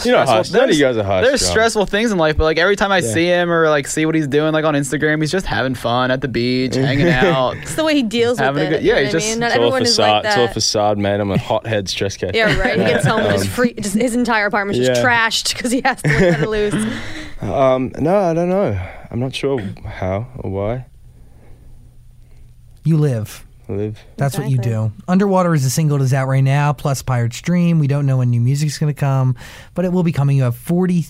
[0.04, 1.22] You know, high, Stressful- none of you guys are high.
[1.22, 1.52] There's strung.
[1.52, 3.14] stressful things in life, but like every time I Yeah.
[3.14, 6.12] see him or like see what he's doing like on Instagram, he's just having fun
[6.12, 7.56] at the beach, hanging out.
[7.58, 8.76] It's the way he deals Having with it.
[8.78, 9.40] good- yeah, know he's what I just- mean?
[9.40, 10.12] Not It's all a everyone is facade.
[10.16, 11.22] like it's all a facade, man.
[11.22, 12.32] I'm a hothead stress case.
[12.34, 12.78] Yeah, right.
[12.80, 13.74] He gets home and Um, just free.
[13.74, 15.08] Just his entire apartment's just yeah.
[15.08, 16.74] trashed because he has to let it loose.
[17.42, 18.78] Um, no, I don't know.
[19.10, 20.86] I'm not sure how or why
[22.84, 23.46] You live.
[23.70, 24.00] I live.
[24.16, 24.92] That's what you do.
[25.08, 27.80] Underwater is a single that is out right now, plus Pirate's Dream.
[27.80, 29.36] We don't know when new music's going to come,
[29.74, 30.38] but it will be coming.
[30.38, 31.06] You have 40,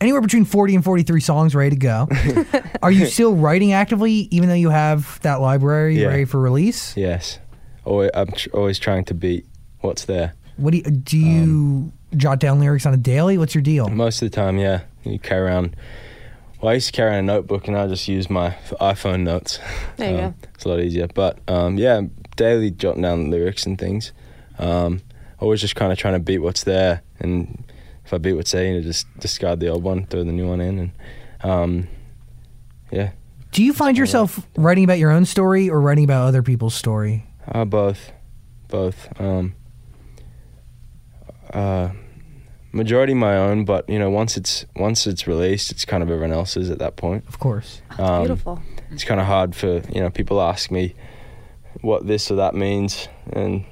[0.00, 2.08] anywhere between 40 and 43 songs ready to go.
[2.82, 6.08] Are you still writing actively, even though you have that library Yeah.
[6.08, 6.96] ready for release?
[6.96, 7.38] Yes.
[7.84, 9.46] Always, I'm tr- always trying to beat
[9.80, 10.34] what's there.
[10.58, 13.36] What do you, do you Um, jot down lyrics on a daily?
[13.38, 13.88] What's your deal?
[13.88, 14.82] Most of the time, yeah.
[15.04, 15.74] You carry around.
[16.60, 19.58] Well, I used to carry around a notebook, and I just use my iPhone notes.
[19.96, 20.48] There you Um, go.
[20.54, 21.06] It's a lot easier.
[21.06, 22.02] But um, yeah,
[22.36, 24.12] daily jotting down lyrics and things.
[24.58, 25.00] Um,
[25.38, 27.64] always just kind of trying to beat what's there, and
[28.04, 30.48] if I beat what's there, you know, just discard the old one, throw the new
[30.48, 30.90] one in, and
[31.42, 31.88] um,
[32.90, 33.12] yeah.
[33.52, 37.24] Do you find yourself writing about your own story or writing about other people's story?
[37.48, 38.12] Uh, both,
[38.68, 39.08] both.
[39.20, 39.54] Um,
[41.52, 41.88] uh,
[42.72, 46.32] majority my own, but you know, once it's once it's released, it's kind of everyone
[46.32, 47.24] else's at that point.
[47.28, 47.82] Of course.
[47.98, 48.62] Um, Beautiful.
[48.90, 50.94] It's kind of hard for you know people ask me
[51.80, 53.64] what this or that means, and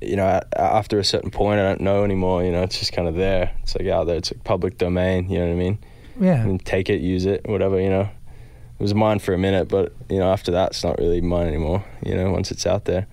[0.00, 2.44] you know, after a certain point, I don't know anymore.
[2.44, 3.52] You know, it's just kind of there.
[3.62, 4.16] It's like out there.
[4.16, 5.28] It's like public domain.
[5.28, 5.78] You know what I mean?
[6.20, 6.42] Yeah.
[6.42, 7.80] And take it, use it, whatever.
[7.80, 10.98] You know, it was mine for a minute, but you know, after that, it's not
[10.98, 11.84] really mine anymore.
[12.04, 13.06] You know, once it's out there.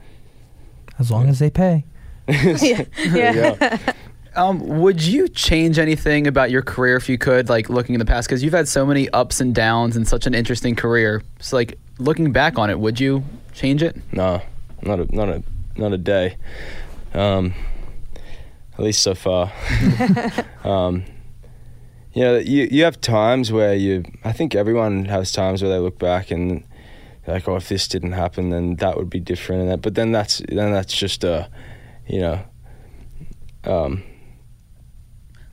[1.00, 1.86] As long as they pay.
[2.28, 2.86] yeah.
[2.98, 3.78] There you go.
[4.36, 8.06] Um, would you change anything about your career if you could, like looking in the
[8.06, 8.28] past?
[8.28, 11.24] Because you've had so many ups and downs and such an interesting career.
[11.40, 13.96] So, like looking back on it, would you change it?
[14.12, 14.42] No,
[14.82, 15.44] not a not a
[15.78, 16.38] not a day.
[17.14, 17.54] Um,
[18.74, 19.54] at least so far.
[20.64, 21.06] um,
[22.14, 24.04] you know, you you have times where you.
[24.24, 26.64] I think everyone has times where they look back and
[27.28, 29.64] like, oh, if this didn't happen, then that would be different.
[29.64, 31.50] And that, but then that's then that's just a,
[32.08, 32.42] you know.
[33.64, 34.04] Um.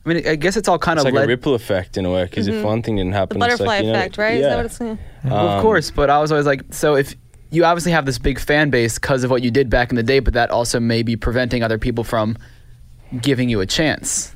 [0.04, 1.24] I mean, I guess it's all kind it's of like led.
[1.24, 3.66] a ripple effect in a way because if one thing didn't The happen, it's butterfly
[3.66, 4.34] like, you know, effect, right?
[4.34, 4.48] Is Yeah.
[4.48, 4.98] that what it's saying?
[5.24, 7.14] Well, of Um, course, but I was always like, so if
[7.50, 10.02] you obviously have this big fan base because of what you did back in the
[10.02, 12.36] day, but that also may be preventing other people from
[13.20, 14.34] giving you a chance.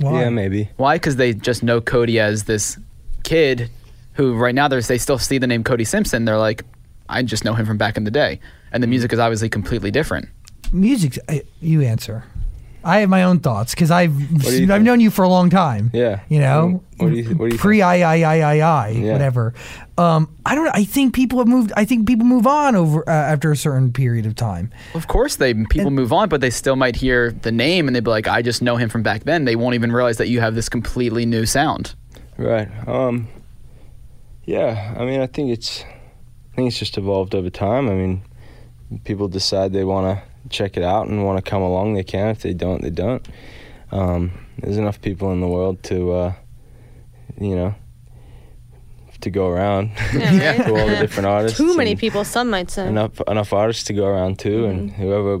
[0.00, 0.22] Why?
[0.22, 0.68] Yeah, maybe.
[0.76, 0.96] Why?
[0.96, 2.78] Because they just know Cody as this
[3.24, 3.70] kid
[4.12, 6.26] who, right now, there's they still see the name Cody Simpson.
[6.26, 6.62] They're like,
[7.08, 8.38] I just know him from back in the day,
[8.72, 10.28] and the music is obviously completely different.
[10.72, 11.18] Music.
[11.60, 12.24] You answer.
[12.86, 14.68] I have my own thoughts because I've I've think?
[14.84, 15.90] known you for a long time.
[15.92, 16.20] Yeah.
[16.28, 16.82] You know.
[16.98, 19.12] What do you- what do you Pre I I I I I Yeah.
[19.12, 19.52] whatever.
[19.98, 20.64] Um, I don't.
[20.66, 20.70] know.
[20.72, 21.72] I think people have moved.
[21.76, 24.70] I think people move on over uh, after a certain period of time.
[24.94, 28.04] Of course, they people move on, but they still might hear the name and they'd
[28.04, 29.44] be like, I just know him from back then.
[29.44, 31.94] They won't even realize that you have this completely new sound.
[32.38, 32.68] Right.
[32.88, 33.28] Um.
[34.44, 34.94] Yeah.
[34.98, 35.82] I mean, I think it's.
[36.52, 37.88] I think it's just evolved over time.
[37.88, 38.22] I mean,
[39.04, 41.94] people decide they want to check it out and want to come along.
[41.94, 42.28] They can.
[42.28, 43.26] If they don't, they don't.
[43.92, 46.32] Um, there's enough people in the world to, uh,
[47.40, 47.74] you know,
[49.20, 49.90] to go around.
[50.12, 50.66] Yeah, right?
[50.66, 51.58] to all the different artists.
[51.58, 52.86] Too many people, some might say.
[52.86, 55.02] Enough enough artists to go around too, and Mm-hmm.
[55.02, 55.40] whoever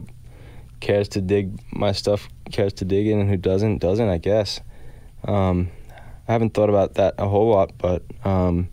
[0.80, 4.08] cares to dig my stuff cares to dig in, and who doesn't doesn't.
[4.08, 4.60] I guess.
[5.24, 5.68] Um,
[6.28, 8.68] I haven't thought about that a whole lot, but um,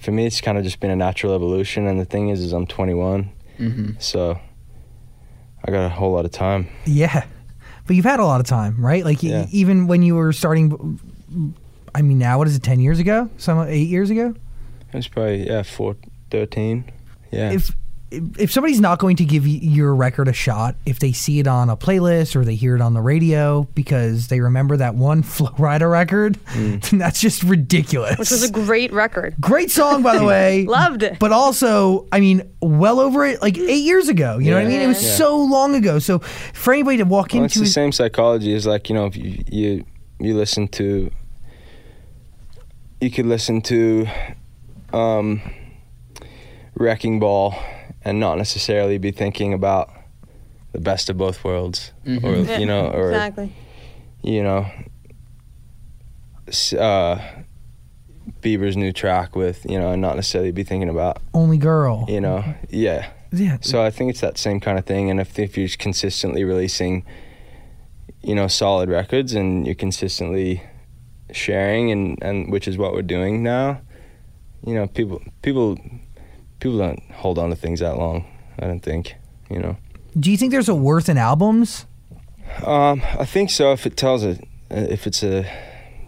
[0.00, 1.86] for me, it's kind of just been a natural evolution.
[1.86, 4.38] And the thing is, is I'm 21, hmm so
[5.64, 6.68] I got a whole lot of time.
[6.86, 7.24] Yeah,
[7.86, 9.04] but you've had a lot of time, right?
[9.04, 11.00] Like y- even when you were starting.
[11.94, 12.62] I mean, now what is it?
[12.62, 13.28] Ten years ago?
[13.36, 14.34] Some eight years ago?
[14.92, 15.96] It was probably yeah, four,
[16.30, 16.84] 13.
[17.30, 17.52] Yeah.
[17.52, 17.72] If
[18.12, 21.70] if somebody's not going to give your record a shot, if they see it on
[21.70, 25.48] a playlist or they hear it on the radio because they remember that one Flo
[25.50, 26.80] Rida record, Mm.
[26.90, 28.18] then that's just ridiculous.
[28.18, 29.36] Which was a great record.
[29.40, 30.64] great song, by the way.
[30.66, 31.18] Loved it.
[31.20, 34.38] But also, I mean, well over it, like eight years ago.
[34.38, 34.80] You know what I mean?
[34.80, 35.14] It was Yeah.
[35.14, 35.98] so long ago.
[36.00, 38.94] So for anybody to walk Well, it's into the it- same psychology as like you
[38.96, 39.84] know if you you,
[40.18, 41.10] you listen to
[43.00, 44.06] you could listen to
[44.92, 45.40] um,
[46.74, 47.54] Wrecking Ball
[48.02, 49.90] and not necessarily be thinking about
[50.72, 53.52] the best of both worlds or you know or exactly.
[54.22, 54.66] you know
[56.78, 57.18] uh,
[58.42, 62.06] Bieber's new track with you know and not necessarily be thinking about only girl.
[62.08, 63.58] you know yeah Yeah.
[63.60, 65.10] so I think it's that same kind of thing.
[65.10, 67.04] And if, if you're consistently releasing,
[68.22, 70.62] you know, solid records and you're consistently
[71.32, 73.80] sharing and, and which is what we're doing now,
[74.66, 75.78] you know, people people
[76.60, 78.24] people don't hold on to things that long.
[78.58, 79.14] I don't think,
[79.50, 79.76] you know.
[80.18, 81.86] Do you think there's a worth in albums?
[82.64, 83.72] Um, I think so.
[83.72, 84.38] If it tells a,
[84.70, 85.44] if it's a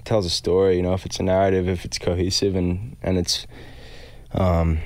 [0.04, 3.46] tells a story, you know, if it's a narrative, if it's cohesive and and it's,
[4.32, 4.78] um,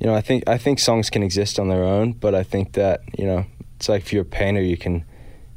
[0.00, 2.72] you know, I think I think songs can exist on their own, but I think
[2.72, 5.04] that you know, it's like if you're a painter, you can,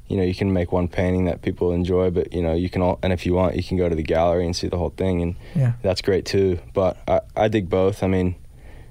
[0.07, 2.81] you know, you can make one painting that people enjoy, but you know, you can
[2.83, 4.91] all, and if you want, you can go to the gallery and see the whole
[4.91, 5.73] thing, and Yeah.
[5.81, 6.59] that's great too.
[6.73, 8.03] But I I dig both.
[8.03, 8.35] I mean,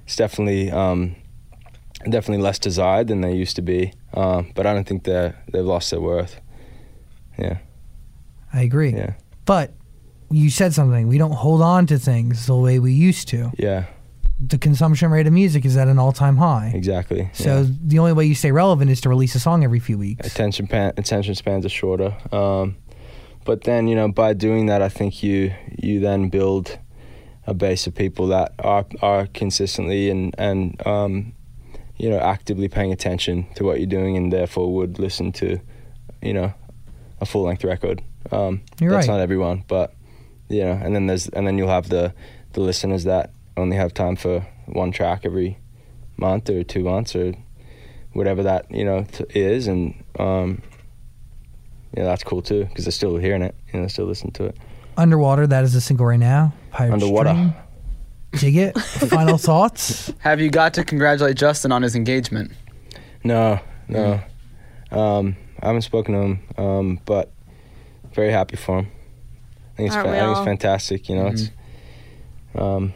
[0.05, 1.15] it's definitely um,
[2.09, 3.93] definitely less desired than they used to be.
[4.13, 6.39] Um, but I don't think they they've lost their worth.
[7.37, 7.57] Yeah,
[8.53, 8.93] I agree.
[8.93, 9.13] yeah,
[9.45, 9.73] But
[10.31, 11.07] you said something.
[11.07, 13.51] We don't hold on to things the way we used to.
[13.57, 13.85] yeah,
[14.39, 16.71] The consumption rate of music is at an all-time high.
[16.73, 17.29] exactly.
[17.33, 17.65] So yeah.
[17.83, 20.25] the only way you stay relevant is to release a song every few weeks.
[20.25, 22.15] attention pan, attention spans are shorter.
[22.31, 22.77] Um,
[23.43, 26.79] but then you know by doing that, I think you you then build
[27.47, 31.33] a base of people that are are consistently and and um,
[31.97, 35.59] you know actively paying attention to what you're doing and therefore would listen to
[36.21, 36.53] you know
[37.21, 38.01] a full length record.
[38.31, 39.07] Um, that's right.
[39.07, 39.93] not everyone, but
[40.49, 42.13] you know, and then there's and then you'll have the
[42.53, 45.59] the listeners that only have time for one track every
[46.17, 47.33] month or two months or
[48.13, 50.61] whatever that you know t- is, and um,
[51.95, 54.45] yeah, that's cool too because they're still hearing it, you know, they're still listening to
[54.45, 54.57] it.
[54.97, 56.53] Underwater, that is a single right now.
[56.71, 57.29] Pirate Underwater.
[57.29, 57.53] Stream.
[58.33, 58.77] Dig it.
[58.79, 60.11] Final thoughts.
[60.19, 62.51] Have you got to congratulate Justin on his engagement?
[63.23, 64.19] No, no,
[64.91, 67.31] um, I haven't spoken to him, um, but
[68.13, 68.87] very happy for him.
[69.73, 70.41] I think it's, Aren't fa- we I think all?
[70.41, 71.09] it's fantastic.
[71.09, 71.49] You know, it's
[72.55, 72.93] um,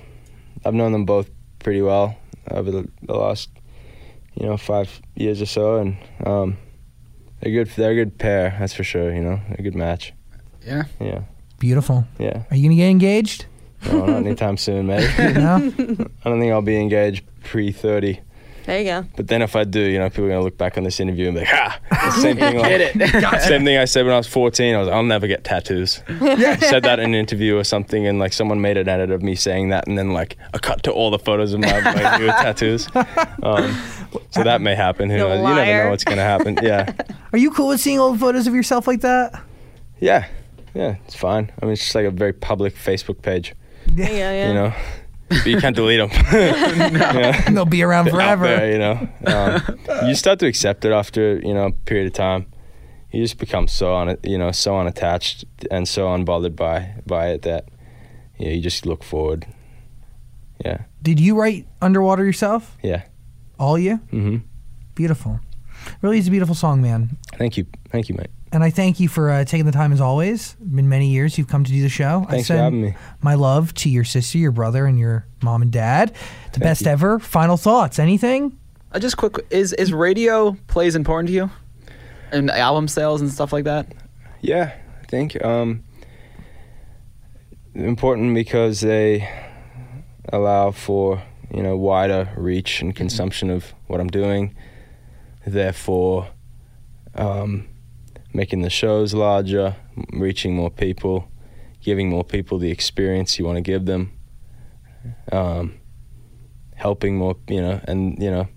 [0.66, 2.16] I've known them both pretty well
[2.52, 3.50] over the, the last
[4.36, 6.58] you know five years or so, and um,
[7.42, 7.68] they're good.
[7.76, 9.14] They're a good pair, that's for sure.
[9.14, 10.14] You know, a good match.
[10.66, 10.84] Yeah.
[11.00, 11.22] Yeah,
[11.60, 12.06] Beautiful.
[12.18, 12.44] yeah.
[12.50, 13.46] Are you gonna get engaged?
[13.86, 15.10] No, not anytime soon, mate.
[15.36, 15.56] No.
[15.56, 18.20] I don't think I'll be engaged pre thirty.
[18.66, 19.06] There you go.
[19.16, 21.26] But then if I do, you know, people are gonna look back on this interview
[21.28, 22.58] and be like, "Ha!" The same thing.
[22.58, 23.42] Like, Hit it.
[23.42, 24.76] Same thing I said when I was 14.
[24.76, 26.02] I was like, I'll never get tattoos.
[26.08, 29.24] I said that in an interview or something, and like someone made an edit of
[29.24, 32.18] me saying that, and then like a cut to all the photos of my, my
[32.20, 32.88] new tattoos.
[33.42, 33.76] Um,
[34.32, 35.10] so that may happen.
[35.10, 35.40] Who You knows?
[35.50, 36.58] You never know what's gonna happen.
[36.62, 36.94] Yeah,
[37.34, 39.42] Are you cool with seeing old photos of yourself like that?
[40.00, 40.28] yeah,
[40.74, 40.96] yeah.
[41.06, 41.52] It's fine.
[41.62, 43.54] I mean, it's just like a very public Facebook page.
[43.96, 44.16] Yeah, you go.
[44.18, 44.48] Yeah.
[44.48, 44.74] You know,
[45.30, 46.10] but you can't delete them.
[46.32, 47.50] yeah.
[47.50, 48.46] They'll be around out forever.
[48.48, 49.08] there, you know.
[49.26, 52.46] Um, you start to accept it after you know a period of time.
[53.12, 57.30] You just become so on it, you know, so unattached and so unbothered by by
[57.30, 57.66] it that
[58.38, 59.48] you know, you just look forward.
[60.64, 62.78] Yeah, Did you write Underwater yourself?
[62.84, 63.04] yeah.
[63.58, 64.00] All you?
[64.12, 64.38] Mm hmm
[64.96, 65.40] Beautiful.
[66.02, 67.18] Really is a beautiful song, man.
[67.38, 68.30] Thank you, thank you, mate.
[68.52, 70.56] And I thank you for uh, taking the time as always.
[70.56, 72.26] Been many years you've come to do the show.
[72.28, 72.96] I Thanks for send having me.
[73.22, 76.16] My love to your sister, your brother, and your mom and dad.
[76.54, 76.88] The best you.
[76.88, 77.20] ever.
[77.20, 78.00] Final thoughts.
[78.00, 78.58] Anything?
[78.92, 81.52] Uh, just quick, is is radio plays important to you?
[82.32, 83.92] And album sales and stuff like that?
[84.42, 85.84] Yeah, I think um,
[87.76, 89.30] important because they
[90.32, 91.22] allow for
[91.54, 94.56] you know wider reach and consumption of what I'm doing.
[95.46, 96.30] Therefore,
[97.14, 97.68] um,
[98.34, 99.76] making the shows larger,
[100.14, 101.30] reaching more people,
[101.82, 104.12] giving more people the experience you want to give them,
[105.32, 105.80] um,
[106.76, 108.48] helping more, you know, and you know,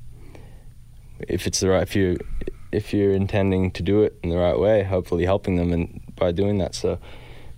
[1.28, 2.18] if it's the right, if you
[2.72, 6.32] if you're intending to do it in the right way, hopefully helping them and by
[6.32, 6.74] doing that.
[6.74, 6.98] So,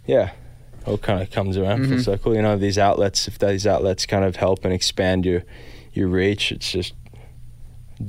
[0.07, 0.33] yeah,
[0.81, 2.35] it all kind of comes around full circle.
[2.35, 5.45] You know, these outlets, if these outlets kind of help and expand your
[5.93, 6.95] your reach, it's just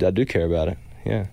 [0.04, 0.78] I do care about it.
[1.04, 1.26] Yeah,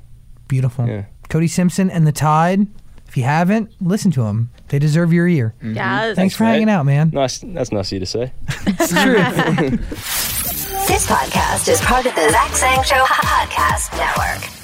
[0.48, 0.88] Beautiful.
[0.88, 1.06] yeah.
[1.34, 2.68] Cody Simpson and the Tide.
[3.08, 4.52] If you haven't, listen to them.
[4.68, 5.56] They deserve your ear.
[5.64, 5.74] Mm-hmm.
[5.74, 6.16] Yes.
[6.16, 7.10] Thanks for hanging out, man.
[7.12, 7.40] Nice.
[7.40, 8.34] That's nice of you to say.
[8.68, 9.78] It's true.
[10.86, 14.63] This podcast is part of the Zach Sang Show Podcast Network.